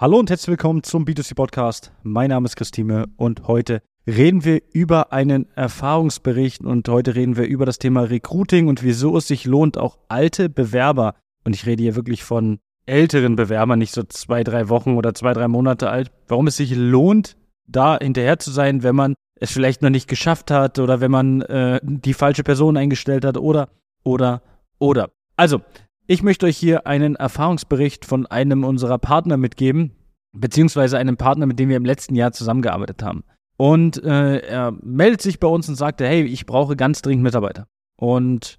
Hallo 0.00 0.18
und 0.18 0.30
herzlich 0.30 0.48
willkommen 0.48 0.82
zum 0.82 1.04
B2C 1.04 1.34
Podcast. 1.34 1.92
Mein 2.02 2.30
Name 2.30 2.46
ist 2.46 2.56
Christine 2.56 3.10
und 3.18 3.46
heute 3.46 3.82
reden 4.06 4.46
wir 4.46 4.62
über 4.72 5.12
einen 5.12 5.46
Erfahrungsbericht 5.56 6.62
und 6.62 6.88
heute 6.88 7.14
reden 7.14 7.36
wir 7.36 7.44
über 7.44 7.66
das 7.66 7.78
Thema 7.78 8.04
Recruiting 8.04 8.68
und 8.68 8.82
wieso 8.82 9.18
es 9.18 9.28
sich 9.28 9.44
lohnt, 9.44 9.76
auch 9.76 9.98
alte 10.08 10.48
Bewerber, 10.48 11.16
und 11.44 11.54
ich 11.54 11.66
rede 11.66 11.82
hier 11.82 11.96
wirklich 11.96 12.24
von 12.24 12.60
älteren 12.86 13.36
Bewerbern, 13.36 13.78
nicht 13.78 13.92
so 13.92 14.02
zwei, 14.04 14.42
drei 14.42 14.70
Wochen 14.70 14.96
oder 14.96 15.12
zwei, 15.12 15.34
drei 15.34 15.48
Monate 15.48 15.90
alt, 15.90 16.10
warum 16.28 16.46
es 16.46 16.56
sich 16.56 16.74
lohnt, 16.74 17.36
da 17.66 17.98
hinterher 17.98 18.38
zu 18.38 18.52
sein, 18.52 18.82
wenn 18.82 18.96
man 18.96 19.12
es 19.34 19.52
vielleicht 19.52 19.82
noch 19.82 19.90
nicht 19.90 20.08
geschafft 20.08 20.50
hat 20.50 20.78
oder 20.78 21.02
wenn 21.02 21.10
man 21.10 21.42
äh, 21.42 21.78
die 21.82 22.14
falsche 22.14 22.42
Person 22.42 22.78
eingestellt 22.78 23.26
hat 23.26 23.36
oder, 23.36 23.68
oder, 24.02 24.40
oder. 24.78 25.10
Also, 25.36 25.60
ich 26.10 26.24
möchte 26.24 26.46
euch 26.46 26.56
hier 26.56 26.88
einen 26.88 27.14
Erfahrungsbericht 27.14 28.04
von 28.04 28.26
einem 28.26 28.64
unserer 28.64 28.98
Partner 28.98 29.36
mitgeben, 29.36 29.92
beziehungsweise 30.32 30.98
einem 30.98 31.16
Partner, 31.16 31.46
mit 31.46 31.60
dem 31.60 31.68
wir 31.68 31.76
im 31.76 31.84
letzten 31.84 32.16
Jahr 32.16 32.32
zusammengearbeitet 32.32 33.04
haben. 33.04 33.22
Und 33.56 34.02
äh, 34.02 34.38
er 34.38 34.72
meldet 34.82 35.22
sich 35.22 35.38
bei 35.38 35.46
uns 35.46 35.68
und 35.68 35.76
sagte, 35.76 36.04
hey, 36.08 36.24
ich 36.24 36.46
brauche 36.46 36.74
ganz 36.74 37.00
dringend 37.02 37.22
Mitarbeiter. 37.22 37.68
Und 37.94 38.58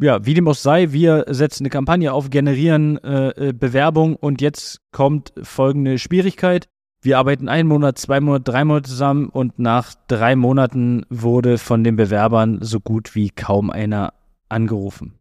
ja, 0.00 0.26
wie 0.26 0.34
dem 0.34 0.48
auch 0.48 0.56
sei, 0.56 0.90
wir 0.90 1.26
setzen 1.28 1.62
eine 1.62 1.70
Kampagne 1.70 2.12
auf, 2.12 2.28
generieren 2.28 2.98
äh, 3.04 3.50
äh 3.50 3.52
Bewerbung 3.52 4.16
und 4.16 4.40
jetzt 4.40 4.80
kommt 4.90 5.32
folgende 5.40 5.96
Schwierigkeit. 5.96 6.68
Wir 7.02 7.18
arbeiten 7.18 7.48
einen 7.48 7.68
Monat, 7.68 7.98
zwei 7.98 8.18
Monate, 8.18 8.50
drei 8.50 8.64
Monate 8.64 8.88
zusammen 8.88 9.28
und 9.28 9.60
nach 9.60 9.94
drei 10.08 10.34
Monaten 10.34 11.06
wurde 11.08 11.56
von 11.58 11.84
den 11.84 11.94
Bewerbern 11.94 12.58
so 12.62 12.80
gut 12.80 13.14
wie 13.14 13.30
kaum 13.30 13.70
einer 13.70 14.12
angerufen. 14.48 15.19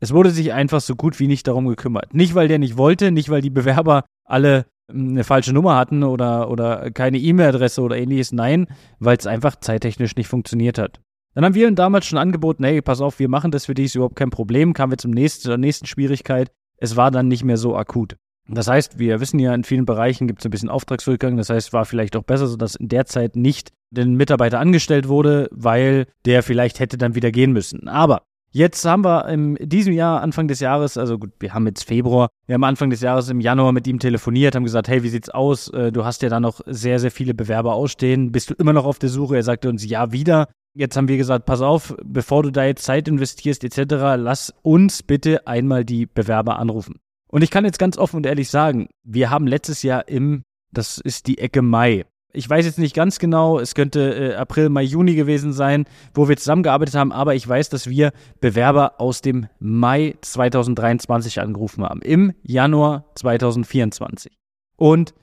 Es 0.00 0.12
wurde 0.12 0.30
sich 0.30 0.52
einfach 0.52 0.80
so 0.80 0.96
gut 0.96 1.20
wie 1.20 1.26
nicht 1.26 1.46
darum 1.46 1.68
gekümmert. 1.68 2.14
Nicht, 2.14 2.34
weil 2.34 2.48
der 2.48 2.58
nicht 2.58 2.76
wollte, 2.78 3.10
nicht, 3.12 3.28
weil 3.28 3.42
die 3.42 3.50
Bewerber 3.50 4.04
alle 4.24 4.64
hm, 4.90 5.10
eine 5.10 5.24
falsche 5.24 5.52
Nummer 5.52 5.76
hatten 5.76 6.02
oder, 6.02 6.50
oder 6.50 6.90
keine 6.90 7.18
E-Mail-Adresse 7.18 7.82
oder 7.82 7.98
ähnliches. 7.98 8.32
Nein, 8.32 8.66
weil 8.98 9.16
es 9.16 9.26
einfach 9.26 9.56
zeittechnisch 9.56 10.16
nicht 10.16 10.28
funktioniert 10.28 10.78
hat. 10.78 11.00
Dann 11.34 11.44
haben 11.44 11.54
wir 11.54 11.66
ihnen 11.66 11.76
damals 11.76 12.06
schon 12.06 12.18
angeboten, 12.18 12.64
hey, 12.64 12.82
pass 12.82 13.00
auf, 13.00 13.18
wir 13.18 13.28
machen 13.28 13.50
das 13.50 13.66
für 13.66 13.74
dich, 13.74 13.86
ist 13.86 13.94
überhaupt 13.94 14.16
kein 14.16 14.30
Problem. 14.30 14.72
Kamen 14.72 14.92
wir 14.92 14.98
zum 14.98 15.12
nächsten, 15.12 15.42
zur 15.44 15.58
nächsten 15.58 15.86
Schwierigkeit. 15.86 16.50
Es 16.78 16.96
war 16.96 17.10
dann 17.10 17.28
nicht 17.28 17.44
mehr 17.44 17.58
so 17.58 17.76
akut. 17.76 18.16
Das 18.48 18.66
heißt, 18.66 18.98
wir 18.98 19.20
wissen 19.20 19.38
ja, 19.38 19.54
in 19.54 19.62
vielen 19.62 19.84
Bereichen 19.84 20.26
gibt 20.26 20.40
es 20.40 20.46
ein 20.46 20.50
bisschen 20.50 20.70
Auftragsrückgang. 20.70 21.36
Das 21.36 21.50
heißt, 21.50 21.68
es 21.68 21.72
war 21.72 21.84
vielleicht 21.84 22.16
auch 22.16 22.24
besser, 22.24 22.48
so 22.48 22.56
dass 22.56 22.74
in 22.74 22.88
der 22.88 23.06
Zeit 23.06 23.36
nicht 23.36 23.70
den 23.90 24.14
Mitarbeiter 24.14 24.58
angestellt 24.58 25.08
wurde, 25.08 25.48
weil 25.52 26.06
der 26.24 26.42
vielleicht 26.42 26.80
hätte 26.80 26.98
dann 26.98 27.14
wieder 27.14 27.30
gehen 27.30 27.52
müssen. 27.52 27.86
Aber 27.86 28.22
Jetzt 28.52 28.84
haben 28.84 29.04
wir 29.04 29.28
in 29.28 29.56
diesem 29.60 29.92
Jahr, 29.92 30.22
Anfang 30.22 30.48
des 30.48 30.58
Jahres, 30.58 30.96
also 30.96 31.18
gut, 31.18 31.30
wir 31.38 31.54
haben 31.54 31.66
jetzt 31.68 31.84
Februar, 31.84 32.30
wir 32.46 32.54
haben 32.54 32.64
Anfang 32.64 32.90
des 32.90 33.00
Jahres 33.00 33.28
im 33.28 33.40
Januar 33.40 33.70
mit 33.70 33.86
ihm 33.86 34.00
telefoniert, 34.00 34.56
haben 34.56 34.64
gesagt, 34.64 34.88
hey, 34.88 35.04
wie 35.04 35.08
sieht's 35.08 35.30
aus? 35.30 35.68
Äh, 35.68 35.92
du 35.92 36.04
hast 36.04 36.22
ja 36.22 36.28
da 36.28 36.40
noch 36.40 36.60
sehr, 36.66 36.98
sehr 36.98 37.12
viele 37.12 37.32
Bewerber 37.32 37.74
ausstehen. 37.74 38.32
Bist 38.32 38.50
du 38.50 38.54
immer 38.54 38.72
noch 38.72 38.86
auf 38.86 38.98
der 38.98 39.08
Suche? 39.08 39.36
Er 39.36 39.44
sagte 39.44 39.68
uns, 39.68 39.88
ja, 39.88 40.10
wieder. 40.10 40.48
Jetzt 40.74 40.96
haben 40.96 41.06
wir 41.06 41.16
gesagt, 41.16 41.46
pass 41.46 41.60
auf, 41.60 41.94
bevor 42.04 42.42
du 42.42 42.50
da 42.50 42.64
jetzt 42.64 42.84
Zeit 42.84 43.06
investierst 43.06 43.62
etc., 43.62 43.94
lass 44.16 44.52
uns 44.62 45.04
bitte 45.04 45.46
einmal 45.46 45.84
die 45.84 46.06
Bewerber 46.06 46.58
anrufen. 46.58 46.96
Und 47.28 47.42
ich 47.42 47.50
kann 47.52 47.64
jetzt 47.64 47.78
ganz 47.78 47.98
offen 47.98 48.16
und 48.16 48.26
ehrlich 48.26 48.50
sagen, 48.50 48.88
wir 49.04 49.30
haben 49.30 49.46
letztes 49.46 49.84
Jahr 49.84 50.08
im, 50.08 50.42
das 50.72 50.98
ist 50.98 51.28
die 51.28 51.38
Ecke 51.38 51.62
Mai, 51.62 52.04
ich 52.32 52.48
weiß 52.48 52.64
jetzt 52.64 52.78
nicht 52.78 52.94
ganz 52.94 53.18
genau, 53.18 53.58
es 53.58 53.74
könnte 53.74 54.32
äh, 54.32 54.34
April, 54.34 54.68
Mai, 54.68 54.82
Juni 54.82 55.14
gewesen 55.14 55.52
sein, 55.52 55.84
wo 56.14 56.28
wir 56.28 56.36
zusammengearbeitet 56.36 56.94
haben, 56.94 57.12
aber 57.12 57.34
ich 57.34 57.46
weiß, 57.46 57.68
dass 57.70 57.88
wir 57.88 58.12
Bewerber 58.40 59.00
aus 59.00 59.20
dem 59.20 59.48
Mai 59.58 60.16
2023 60.20 61.40
angerufen 61.40 61.84
haben, 61.84 62.02
im 62.02 62.32
Januar 62.42 63.04
2024. 63.16 64.32
Und 64.76 65.14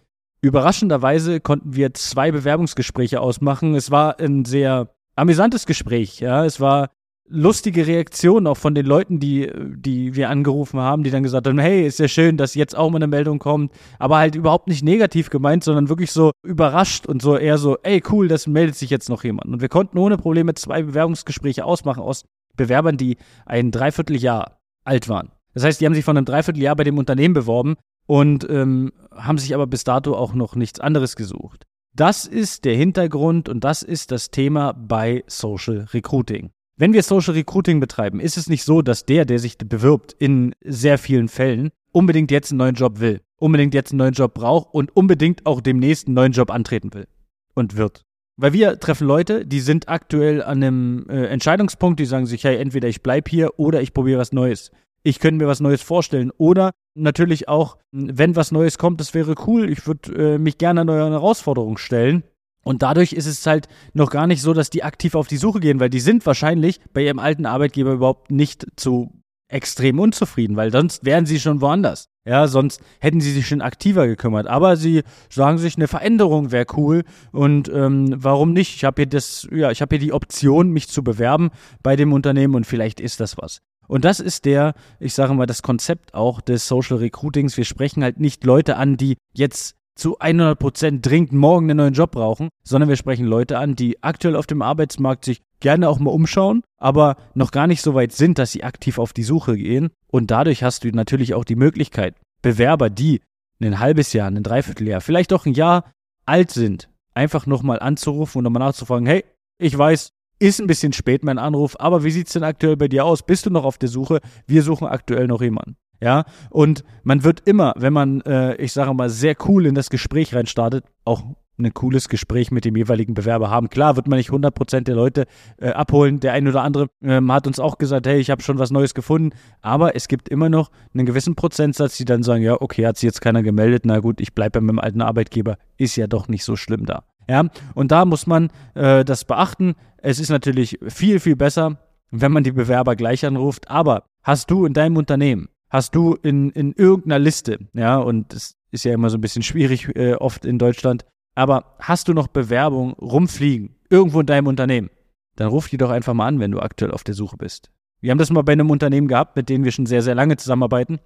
überraschenderweise 0.42 1.40
konnten 1.40 1.76
wir 1.76 1.94
zwei 1.94 2.32
Bewerbungsgespräche 2.32 3.22
ausmachen. 3.22 3.76
Es 3.76 3.92
war 3.92 4.20
ein 4.20 4.46
sehr 4.46 4.90
amüsantes 5.16 5.66
Gespräch, 5.66 6.20
ja. 6.20 6.46
Es 6.46 6.60
war 6.60 6.90
lustige 7.30 7.88
Reaktionen 7.88 8.48
auch 8.48 8.58
von 8.58 8.76
den 8.76 8.86
Leuten, 8.86 9.20
die, 9.20 9.52
die 9.76 10.16
wir 10.16 10.30
angerufen 10.30 10.80
haben, 10.80 11.04
die 11.04 11.12
dann 11.12 11.24
gesagt 11.24 11.48
haben, 11.48 11.60
hey, 11.60 11.86
ist 11.86 12.00
ja 12.00 12.08
schön, 12.08 12.38
dass 12.38 12.56
jetzt 12.56 12.76
auch 12.76 12.90
mal 12.90 12.98
eine 12.98 13.08
Meldung 13.08 13.40
kommt, 13.40 13.72
aber 14.00 14.18
halt 14.18 14.36
überhaupt 14.36 14.68
nicht 14.68 14.84
negativ 14.84 15.30
gemeint, 15.30 15.64
sondern 15.64 15.90
wirklich 15.90 16.12
so 16.12 16.32
überrascht 16.44 17.06
und 17.06 17.22
so 17.22 17.38
eher 17.38 17.58
so, 17.58 17.78
ey, 17.84 18.02
cool, 18.10 18.28
das 18.28 18.48
meldet 18.48 18.76
sich 18.76 18.90
jetzt 18.90 19.10
noch 19.10 19.24
jemand. 19.24 19.48
Und 19.48 19.62
wir 19.62 19.70
konnten 19.70 19.98
ohne 19.98 20.18
Probleme 20.18 20.54
zwei 20.54 20.84
Bewerbungsgespräche 20.84 21.66
ausmachen 21.66 22.02
aus 22.02 22.24
Bewerbern, 22.56 22.98
die 22.98 23.18
ein 23.46 23.72
Dreivierteljahr 23.72 24.60
alt 24.84 25.10
waren. 25.10 25.32
Das 25.54 25.64
heißt, 25.64 25.82
die 25.82 25.86
haben 25.86 25.96
sich 25.96 26.06
von 26.06 26.18
einem 26.18 26.26
Dreivierteljahr 26.26 26.76
bei 26.76 26.84
dem 26.84 26.98
Unternehmen 26.98 27.34
beworben 27.34 27.76
und 28.06 28.50
ähm, 28.50 28.92
haben 29.12 29.38
sich 29.38 29.54
aber 29.54 29.68
bis 29.68 29.84
dato 29.84 30.16
auch 30.16 30.34
noch 30.34 30.56
nichts 30.56 30.80
anderes 30.80 31.16
gesucht. 31.16 31.64
Das 31.94 32.26
ist 32.26 32.66
der 32.66 32.76
Hintergrund 32.76 33.50
und 33.50 33.64
das 33.64 33.82
ist 33.82 34.12
das 34.12 34.30
Thema 34.30 34.74
bei 34.74 35.24
Social 35.28 35.88
Recruiting. 35.94 36.52
Wenn 36.80 36.94
wir 36.94 37.02
Social 37.02 37.34
Recruiting 37.34 37.80
betreiben, 37.80 38.20
ist 38.20 38.38
es 38.38 38.50
nicht 38.50 38.64
so, 38.64 38.84
dass 38.84 39.04
der, 39.04 39.26
der 39.26 39.40
sich 39.40 39.58
bewirbt, 39.58 40.14
in 40.14 40.54
sehr 40.64 41.00
vielen 41.00 41.28
Fällen 41.28 41.72
unbedingt 41.92 42.30
jetzt 42.30 42.52
einen 42.52 42.60
neuen 42.60 42.76
Job 42.76 43.00
will, 43.00 43.22
unbedingt 43.38 43.74
jetzt 43.74 43.92
einen 43.92 43.98
neuen 43.98 44.14
Job 44.14 44.36
braucht 44.36 44.76
und 44.76 44.96
unbedingt 44.96 45.48
auch 45.48 45.60
demnächst 45.60 46.06
einen 46.06 46.14
neuen 46.14 46.34
Job 46.34 46.52
antreten 46.52 46.94
will 46.94 47.08
und 47.56 47.78
wird. 47.78 48.04
Weil 48.40 48.54
wir 48.54 48.80
treffen 48.80 49.08
Leute, 49.08 49.48
die 49.48 49.60
sind 49.60 49.90
aktuell 49.90 50.44
an 50.44 50.62
einem 50.62 51.08
äh, 51.10 51.26
Entscheidungspunkt, 51.26 52.00
die 52.00 52.06
sagen 52.06 52.28
sich, 52.28 52.44
hey, 52.44 52.58
entweder 52.58 52.88
ich 52.88 53.02
bleib 53.02 53.28
hier 53.28 53.60
oder 53.60 53.82
ich 53.82 53.92
probiere 53.96 54.20
was 54.20 54.32
Neues. 54.32 54.70
Ich 55.02 55.20
könnte 55.20 55.44
mir 55.44 55.50
was 55.50 55.62
Neues 55.62 55.82
vorstellen. 55.82 56.32
Oder 56.38 56.72
natürlich 56.94 57.48
auch, 57.48 57.78
wenn 57.92 58.36
was 58.36 58.52
Neues 58.52 58.78
kommt, 58.78 59.00
das 59.00 59.16
wäre 59.16 59.34
cool. 59.48 59.72
Ich 59.72 59.88
würde 59.88 60.36
äh, 60.36 60.38
mich 60.38 60.60
gerne 60.60 60.82
an 60.82 60.88
neue 60.88 61.10
Herausforderungen 61.10 61.78
stellen. 61.78 62.24
Und 62.68 62.82
dadurch 62.82 63.14
ist 63.14 63.28
es 63.28 63.46
halt 63.46 63.68
noch 63.94 64.10
gar 64.10 64.28
nicht 64.28 64.42
so, 64.42 64.54
dass 64.54 64.70
die 64.70 64.84
aktiv 64.84 65.16
auf 65.16 65.28
die 65.28 65.38
Suche 65.38 65.62
gehen, 65.62 65.80
weil 65.80 65.90
die 65.90 66.02
sind 66.02 66.26
wahrscheinlich 66.26 66.82
bei 66.94 67.02
ihrem 67.02 67.20
alten 67.20 67.46
Arbeitgeber 67.46 67.94
überhaupt 67.94 68.30
nicht 68.30 68.68
zu 68.76 69.12
extrem 69.48 70.00
unzufrieden, 70.00 70.58
weil 70.58 70.72
sonst 70.72 71.06
wären 71.06 71.26
sie 71.26 71.40
schon 71.40 71.62
woanders. 71.62 72.10
Ja, 72.26 72.50
sonst 72.50 72.82
hätten 73.00 73.22
sie 73.22 73.32
sich 73.32 73.48
schon 73.48 73.62
aktiver 73.62 74.06
gekümmert. 74.06 74.48
Aber 74.48 74.76
sie 74.76 75.04
sagen 75.30 75.58
sich, 75.58 75.78
eine 75.78 75.88
Veränderung 75.88 76.52
wäre 76.52 76.66
cool 76.76 77.04
und 77.32 77.70
ähm, 77.70 78.14
warum 78.18 78.52
nicht? 78.52 78.76
Ich 78.76 78.84
habe 78.84 79.04
hier 79.04 79.10
das, 79.10 79.48
ja, 79.50 79.72
ich 79.72 79.82
habe 79.82 79.96
hier 79.96 80.06
die 80.06 80.12
Option, 80.12 80.72
mich 80.72 80.90
zu 80.90 81.06
bewerben 81.06 81.52
bei 81.82 81.96
dem 81.96 82.12
Unternehmen 82.12 82.56
und 82.56 82.68
vielleicht 82.68 83.00
ist 83.00 83.22
das 83.22 83.38
was. 83.38 83.60
Und 83.88 84.04
das 84.04 84.20
ist 84.20 84.44
der, 84.44 84.74
ich 85.00 85.14
sage 85.14 85.34
mal, 85.34 85.46
das 85.46 85.62
Konzept 85.62 86.14
auch 86.14 86.42
des 86.42 86.68
Social 86.68 86.98
Recruitings. 86.98 87.56
Wir 87.56 87.64
sprechen 87.64 88.04
halt 88.04 88.20
nicht 88.20 88.44
Leute 88.44 88.76
an, 88.76 88.98
die 88.98 89.16
jetzt 89.34 89.77
zu 89.98 90.20
100 90.20 90.58
Prozent 90.58 91.06
dringend 91.06 91.34
morgen 91.34 91.70
einen 91.70 91.78
neuen 91.78 91.94
Job 91.94 92.12
brauchen, 92.12 92.50
sondern 92.64 92.90
wir 92.90 92.96
sprechen 92.96 93.26
Leute 93.26 93.58
an, 93.58 93.76
die 93.76 94.02
aktuell 94.04 94.36
auf 94.36 94.48
dem 94.48 94.62
Arbeitsmarkt 94.62 95.26
sich 95.26 95.42
gerne 95.60 95.90
auch 95.90 96.00
mal 96.00 96.12
umschauen, 96.12 96.64
aber 96.78 97.18
noch 97.34 97.52
gar 97.52 97.68
nicht 97.68 97.82
so 97.82 97.96
weit 97.96 98.12
sind, 98.12 98.38
dass 98.38 98.52
sie 98.52 98.64
aktiv 98.64 99.00
auf 99.00 99.14
die 99.14 99.24
Suche 99.24 99.58
gehen. 99.58 99.90
Und 100.08 100.32
dadurch 100.32 100.64
hast 100.64 100.84
du 100.84 100.90
natürlich 100.90 101.34
auch 101.34 101.46
die 101.46 101.56
Möglichkeit, 101.56 102.16
Bewerber, 102.42 102.90
die 102.90 103.22
ein 103.60 103.80
halbes 103.80 104.14
Jahr, 104.14 104.28
ein 104.28 104.44
Dreivierteljahr, 104.44 105.02
vielleicht 105.02 105.34
auch 105.34 105.46
ein 105.46 105.54
Jahr 105.54 105.92
alt 106.26 106.52
sind, 106.52 106.90
einfach 107.14 107.48
nochmal 107.48 107.80
anzurufen 107.80 108.40
und 108.40 108.44
nochmal 108.44 108.68
nachzufragen, 108.68 109.08
hey, 109.08 109.26
ich 109.60 109.76
weiß, 109.76 110.12
ist 110.40 110.62
ein 110.62 110.68
bisschen 110.68 110.94
spät 110.94 111.24
mein 111.24 111.40
Anruf, 111.40 111.76
aber 111.80 112.04
wie 112.04 112.12
sieht's 112.12 112.34
denn 112.34 112.44
aktuell 112.44 112.78
bei 112.78 112.88
dir 112.88 113.06
aus? 113.06 113.24
Bist 113.24 113.48
du 113.48 113.50
noch 113.50 113.66
auf 113.66 113.80
der 113.80 113.90
Suche? 113.90 114.22
Wir 114.46 114.62
suchen 114.62 114.88
aktuell 114.88 115.28
noch 115.28 115.42
jemanden. 115.42 115.78
Ja, 116.02 116.26
und 116.50 116.84
man 117.04 117.24
wird 117.24 117.42
immer, 117.46 117.74
wenn 117.78 117.94
man, 117.94 118.22
äh, 118.22 118.56
ich 118.56 118.72
sage 118.72 118.94
mal, 118.94 119.10
sehr 119.10 119.36
cool 119.48 119.66
in 119.66 119.76
das 119.76 119.90
Gespräch 119.90 120.36
reinstartet, 120.36 120.86
auch 121.06 121.24
ein 121.60 121.74
cooles 121.74 122.10
Gespräch 122.10 122.52
mit 122.52 122.66
dem 122.66 122.76
jeweiligen 122.76 123.14
Bewerber 123.14 123.50
haben. 123.50 123.70
Klar 123.70 123.96
wird 123.96 124.08
man 124.08 124.18
nicht 124.18 124.30
100% 124.30 124.82
der 124.82 124.96
Leute 124.96 125.26
äh, 125.58 125.70
abholen. 125.70 126.20
Der 126.20 126.34
ein 126.34 126.48
oder 126.48 126.62
andere 126.62 126.88
ähm, 127.02 127.32
hat 127.32 127.48
uns 127.48 127.60
auch 127.60 127.78
gesagt, 127.78 128.08
hey, 128.08 128.20
ich 128.20 128.30
habe 128.30 128.42
schon 128.42 128.60
was 128.60 128.72
Neues 128.72 128.94
gefunden. 128.94 129.36
Aber 129.62 129.96
es 129.96 130.08
gibt 130.08 130.30
immer 130.30 130.50
noch 130.50 130.70
einen 130.94 131.06
gewissen 131.06 131.36
Prozentsatz, 131.36 131.98
die 131.98 132.06
dann 132.06 132.24
sagen, 132.24 132.44
ja, 132.44 132.62
okay, 132.62 132.86
hat 132.86 132.98
sich 132.98 133.08
jetzt 133.08 133.22
keiner 133.22 133.44
gemeldet. 133.44 133.86
Na 133.86 134.00
gut, 134.00 134.22
ich 134.22 134.34
bleibe 134.34 134.60
bei 134.60 134.62
meinem 134.62 134.80
alten 134.80 135.02
Arbeitgeber. 135.02 135.58
Ist 135.78 135.96
ja 135.96 136.08
doch 136.08 136.28
nicht 136.28 136.44
so 136.44 136.56
schlimm 136.56 136.86
da. 136.86 137.04
Ja, 137.30 137.44
und 137.74 137.92
da 137.92 138.06
muss 138.06 138.28
man 138.28 138.50
äh, 138.74 139.04
das 139.04 139.26
beachten. 139.26 139.76
Es 139.98 140.20
ist 140.20 140.30
natürlich 140.30 140.80
viel, 140.88 141.20
viel 141.20 141.36
besser, 141.36 141.78
wenn 142.12 142.32
man 142.32 142.44
die 142.44 142.52
Bewerber 142.52 142.96
gleich 142.96 143.26
anruft. 143.26 143.70
Aber 143.70 144.04
hast 144.24 144.50
du 144.52 144.66
in 144.66 144.74
deinem 144.74 144.96
Unternehmen 144.96 145.50
hast 145.70 145.96
du 145.96 146.16
in, 146.16 146.50
in 146.52 146.74
irgendeiner 146.74 147.20
Liste, 147.20 147.60
ja, 147.74 147.98
und 147.98 148.34
das 148.34 148.56
ist 148.72 148.86
ja 148.86 148.94
immer 148.94 149.10
so 149.10 149.18
ein 149.18 149.22
bisschen 149.22 149.44
schwierig 149.44 149.96
äh, 149.96 150.16
oft 150.16 150.46
in 150.46 150.60
Deutschland, 150.60 151.06
aber 151.36 151.76
hast 151.80 152.08
du 152.08 152.14
noch 152.14 152.28
Bewerbung 152.28 152.94
rumfliegen, 152.94 153.76
irgendwo 153.90 154.20
in 154.20 154.26
deinem 154.26 154.48
Unternehmen, 154.48 154.90
dann 155.36 155.50
ruf 155.50 155.70
die 155.70 155.78
doch 155.78 155.90
einfach 155.90 156.14
mal 156.14 156.28
an, 156.28 156.40
wenn 156.40 156.52
du 156.52 156.60
aktuell 156.60 156.92
auf 156.92 157.04
der 157.04 157.14
Suche 157.14 157.38
bist. 157.38 157.72
Wir 158.02 158.12
haben 158.12 158.18
das 158.18 158.30
mal 158.30 158.44
bei 158.44 158.54
einem 158.54 158.70
Unternehmen 158.70 159.08
gehabt, 159.08 159.36
mit 159.36 159.50
dem 159.50 159.64
wir 159.64 159.72
schon 159.72 159.86
sehr, 159.86 160.02
sehr 160.02 160.16
lange 160.16 160.38
zusammenarbeiten. 160.38 161.00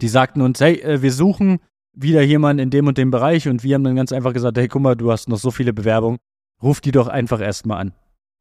Die 0.00 0.08
sagten 0.08 0.40
uns, 0.40 0.60
hey, 0.60 0.80
äh, 0.80 1.02
wir 1.02 1.12
suchen 1.12 1.60
wieder 1.94 2.22
jemanden 2.22 2.62
in 2.62 2.70
dem 2.70 2.86
und 2.86 2.98
dem 2.98 3.10
Bereich 3.10 3.48
und 3.48 3.62
wir 3.62 3.74
haben 3.74 3.84
dann 3.84 3.96
ganz 3.96 4.12
einfach 4.12 4.32
gesagt, 4.32 4.58
hey, 4.58 4.68
guck 4.68 4.82
mal, 4.82 4.96
du 4.96 5.12
hast 5.12 5.28
noch 5.28 5.38
so 5.38 5.50
viele 5.50 5.72
Bewerbungen, 5.72 6.18
ruf 6.62 6.80
die 6.80 6.90
doch 6.90 7.08
einfach 7.08 7.40
erstmal 7.40 7.80
an. 7.80 7.92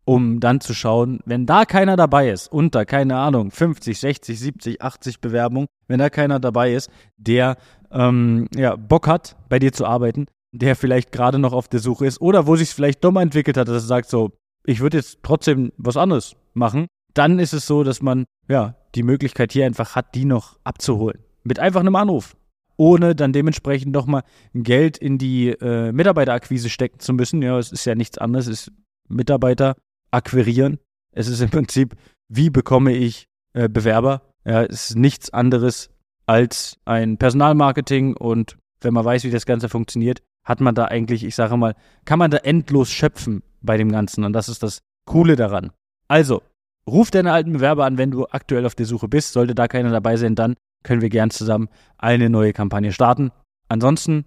Um 0.05 0.39
dann 0.39 0.59
zu 0.59 0.73
schauen, 0.73 1.19
wenn 1.25 1.45
da 1.45 1.65
keiner 1.65 1.95
dabei 1.95 2.29
ist, 2.29 2.51
unter, 2.51 2.85
keine 2.85 3.17
Ahnung, 3.17 3.51
50, 3.51 3.99
60, 3.99 4.39
70, 4.39 4.81
80 4.81 5.21
Bewerbungen, 5.21 5.67
wenn 5.87 5.99
da 5.99 6.09
keiner 6.09 6.39
dabei 6.39 6.73
ist, 6.73 6.89
der 7.17 7.57
ähm, 7.91 8.47
ja, 8.55 8.75
Bock 8.75 9.07
hat, 9.07 9.37
bei 9.49 9.59
dir 9.59 9.71
zu 9.71 9.85
arbeiten, 9.85 10.25
der 10.51 10.75
vielleicht 10.75 11.11
gerade 11.11 11.39
noch 11.39 11.53
auf 11.53 11.67
der 11.67 11.79
Suche 11.79 12.05
ist 12.05 12.21
oder 12.21 12.47
wo 12.47 12.55
sich 12.55 12.69
vielleicht 12.69 13.03
dumm 13.03 13.17
entwickelt 13.17 13.57
hat, 13.57 13.67
dass 13.67 13.83
er 13.83 13.87
sagt 13.87 14.09
so, 14.09 14.31
ich 14.65 14.79
würde 14.79 14.97
jetzt 14.97 15.19
trotzdem 15.23 15.71
was 15.77 15.97
anderes 15.97 16.35
machen, 16.53 16.87
dann 17.13 17.39
ist 17.39 17.53
es 17.53 17.65
so, 17.65 17.83
dass 17.83 18.01
man 18.01 18.25
ja 18.47 18.75
die 18.95 19.03
Möglichkeit 19.03 19.51
hier 19.51 19.65
einfach 19.65 19.95
hat, 19.95 20.15
die 20.15 20.25
noch 20.25 20.57
abzuholen. 20.63 21.19
Mit 21.43 21.59
einfach 21.59 21.81
einem 21.81 21.95
Anruf. 21.95 22.35
Ohne 22.75 23.15
dann 23.15 23.33
dementsprechend 23.33 23.93
nochmal 23.93 24.23
Geld 24.53 24.97
in 24.97 25.17
die 25.17 25.49
äh, 25.49 25.91
Mitarbeiterakquise 25.91 26.69
stecken 26.69 26.99
zu 26.99 27.13
müssen. 27.13 27.41
Ja, 27.41 27.59
es 27.59 27.71
ist 27.71 27.85
ja 27.85 27.93
nichts 27.93 28.17
anderes, 28.17 28.47
es 28.47 28.67
ist 28.67 28.71
Mitarbeiter 29.07 29.75
akquirieren. 30.13 30.79
Es 31.11 31.27
ist 31.27 31.41
im 31.41 31.49
Prinzip, 31.49 31.95
wie 32.29 32.49
bekomme 32.49 32.93
ich 32.93 33.27
äh, 33.53 33.69
Bewerber? 33.69 34.21
Ja, 34.45 34.63
es 34.63 34.91
ist 34.91 34.95
nichts 34.97 35.31
anderes 35.31 35.89
als 36.25 36.77
ein 36.85 37.17
Personalmarketing 37.17 38.15
und 38.15 38.57
wenn 38.81 38.93
man 38.93 39.05
weiß, 39.05 39.23
wie 39.23 39.31
das 39.31 39.45
Ganze 39.45 39.69
funktioniert, 39.69 40.21
hat 40.45 40.59
man 40.59 40.75
da 40.75 40.85
eigentlich, 40.85 41.23
ich 41.23 41.35
sage 41.35 41.55
mal, 41.57 41.75
kann 42.05 42.19
man 42.19 42.31
da 42.31 42.37
endlos 42.37 42.91
schöpfen 42.91 43.43
bei 43.61 43.77
dem 43.77 43.91
Ganzen 43.91 44.23
und 44.23 44.33
das 44.33 44.49
ist 44.49 44.63
das 44.63 44.79
Coole 45.05 45.35
daran. 45.35 45.71
Also, 46.07 46.41
ruf 46.87 47.11
deine 47.11 47.31
alten 47.31 47.53
Bewerber 47.53 47.85
an, 47.85 47.97
wenn 47.97 48.11
du 48.11 48.25
aktuell 48.27 48.65
auf 48.65 48.75
der 48.75 48.85
Suche 48.85 49.07
bist. 49.07 49.33
Sollte 49.33 49.55
da 49.55 49.67
keiner 49.67 49.91
dabei 49.91 50.17
sein, 50.17 50.35
dann 50.35 50.55
können 50.83 51.01
wir 51.01 51.09
gern 51.09 51.29
zusammen 51.29 51.69
eine 51.97 52.29
neue 52.29 52.51
Kampagne 52.53 52.91
starten. 52.91 53.31
Ansonsten, 53.69 54.25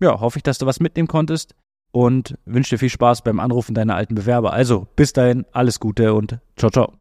ja, 0.00 0.20
hoffe 0.20 0.38
ich, 0.38 0.42
dass 0.42 0.58
du 0.58 0.66
was 0.66 0.80
mitnehmen 0.80 1.08
konntest 1.08 1.54
und 1.94 2.36
wünsche 2.44 2.74
dir 2.74 2.78
viel 2.78 2.90
Spaß 2.90 3.22
beim 3.22 3.38
Anrufen 3.38 3.74
deiner 3.74 3.94
alten 3.94 4.16
Bewerber. 4.16 4.52
Also, 4.52 4.88
bis 4.96 5.12
dahin, 5.12 5.46
alles 5.52 5.78
Gute 5.78 6.12
und 6.12 6.40
ciao, 6.56 6.70
ciao. 6.70 6.94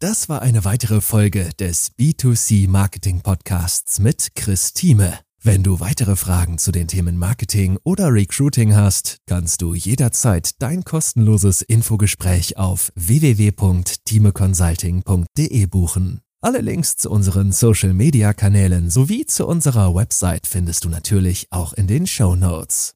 Das 0.00 0.28
war 0.28 0.42
eine 0.42 0.64
weitere 0.64 1.00
Folge 1.00 1.50
des 1.58 1.96
B2C 1.96 2.68
Marketing 2.68 3.20
Podcasts 3.22 4.00
mit 4.00 4.34
Chris 4.34 4.74
Thieme. 4.74 5.20
Wenn 5.40 5.62
du 5.62 5.78
weitere 5.78 6.16
Fragen 6.16 6.58
zu 6.58 6.72
den 6.72 6.88
Themen 6.88 7.16
Marketing 7.16 7.78
oder 7.84 8.12
Recruiting 8.12 8.74
hast, 8.74 9.18
kannst 9.26 9.62
du 9.62 9.74
jederzeit 9.74 10.60
dein 10.60 10.82
kostenloses 10.82 11.62
Infogespräch 11.62 12.58
auf 12.58 12.90
www.timeconsulting.de 12.96 15.66
buchen. 15.66 16.20
Alle 16.40 16.60
Links 16.60 16.96
zu 16.96 17.10
unseren 17.10 17.52
Social-Media-Kanälen 17.52 18.90
sowie 18.90 19.26
zu 19.26 19.46
unserer 19.46 19.94
Website 19.94 20.46
findest 20.46 20.84
du 20.84 20.88
natürlich 20.88 21.46
auch 21.50 21.72
in 21.72 21.86
den 21.86 22.06
Show 22.06 22.34
Notes. 22.34 22.95